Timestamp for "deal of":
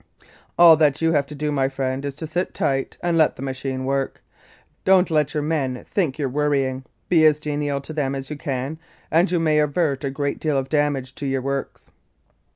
10.39-10.69